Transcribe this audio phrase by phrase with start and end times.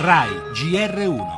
[0.00, 1.36] RAI GR1.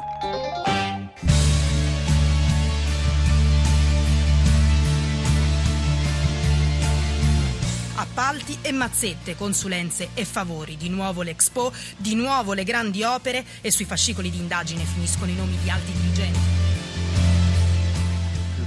[7.95, 10.77] appalti e mazzette, consulenze e favori.
[10.77, 15.37] Di nuovo l'Expo, di nuovo le grandi opere e sui fascicoli di indagine finiscono i
[15.37, 16.39] nomi di alti dirigenti.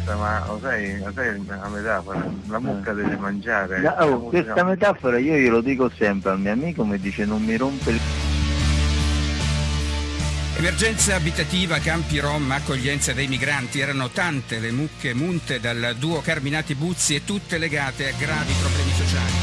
[0.05, 2.31] Ma lo sai, lo sai la metafora?
[2.47, 3.79] La mucca deve mangiare.
[3.79, 7.55] No, oh, questa metafora io glielo dico sempre al mio amico, mi dice non mi
[7.55, 7.99] rompe il
[10.63, 13.81] Emergenza abitativa, campi rom, accoglienza dei migranti.
[13.81, 18.91] Erano tante le mucche munte dal duo Carminati Buzzi e tutte legate a gravi problemi
[18.91, 19.33] sociali.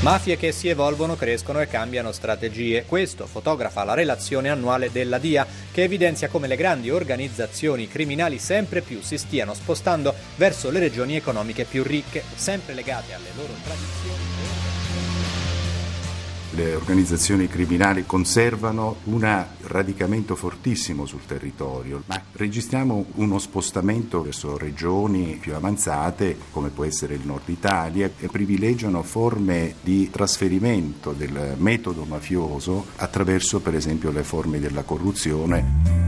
[0.00, 2.84] Mafie che si evolvono, crescono e cambiano strategie.
[2.84, 8.80] Questo fotografa la relazione annuale della DIA, che evidenzia come le grandi organizzazioni criminali sempre
[8.80, 14.75] più si stiano spostando verso le regioni economiche più ricche, sempre legate alle loro tradizioni
[16.56, 25.36] le organizzazioni criminali conservano un radicamento fortissimo sul territorio, ma registriamo uno spostamento verso regioni
[25.38, 32.04] più avanzate, come può essere il nord Italia, e privilegiano forme di trasferimento del metodo
[32.04, 36.05] mafioso attraverso per esempio le forme della corruzione.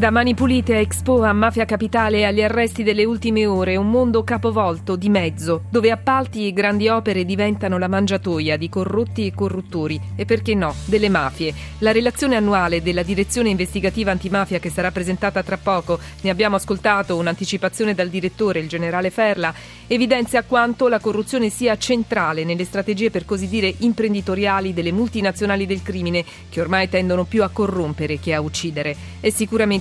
[0.00, 4.24] Da Mani Pulite a Expo a Mafia Capitale agli arresti delle ultime ore, un mondo
[4.24, 10.00] capovolto di mezzo, dove appalti e grandi opere diventano la mangiatoia di corrotti e corruttori
[10.16, 11.52] e perché no, delle mafie.
[11.80, 17.18] La relazione annuale della Direzione Investigativa Antimafia che sarà presentata tra poco, ne abbiamo ascoltato
[17.18, 19.52] un'anticipazione dal direttore, il generale Ferla,
[19.86, 25.82] evidenzia quanto la corruzione sia centrale nelle strategie per così dire imprenditoriali delle multinazionali del
[25.82, 28.96] crimine, che ormai tendono più a corrompere che a uccidere.
[29.20, 29.28] È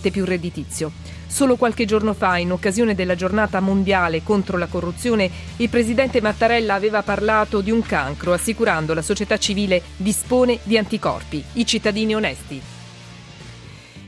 [0.09, 0.91] sicuramente più redditizio.
[1.27, 6.73] Solo qualche giorno fa, in occasione della giornata mondiale contro la corruzione, il presidente Mattarella
[6.73, 12.78] aveva parlato di un cancro, assicurando la società civile dispone di anticorpi, i cittadini onesti.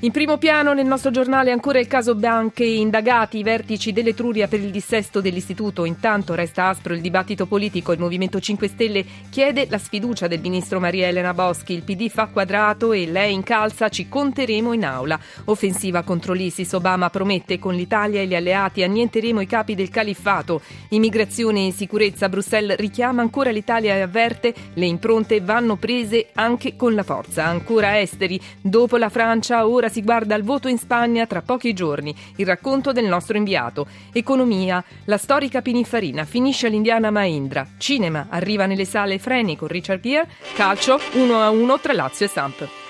[0.03, 4.59] In primo piano nel nostro giornale ancora il caso Banche, indagati i vertici dell'Etruria per
[4.59, 5.85] il dissesto dell'istituto.
[5.85, 7.91] Intanto resta aspro il dibattito politico.
[7.91, 11.73] Il Movimento 5 Stelle chiede la sfiducia del ministro Maria Elena Boschi.
[11.73, 15.19] Il PD fa quadrato e lei incalza ci conteremo in aula.
[15.45, 16.73] Offensiva contro l'ISIS.
[16.73, 20.61] Obama promette con l'Italia e gli alleati annienteremo i capi del califfato.
[20.89, 22.27] Immigrazione e sicurezza.
[22.27, 27.45] Bruxelles richiama ancora l'Italia e avverte le impronte vanno prese anche con la forza.
[27.45, 28.41] Ancora esteri.
[28.59, 32.15] Dopo la Francia ora si guarda al voto in Spagna tra pochi giorni.
[32.37, 33.85] Il racconto del nostro inviato.
[34.13, 34.83] Economia.
[35.05, 37.67] La storica Pininfarina finisce all'Indiana Maindra.
[37.77, 38.27] Cinema.
[38.29, 40.29] Arriva nelle sale Freni con Richard Gere.
[40.55, 42.80] Calcio 1-1 tra Lazio e Samp.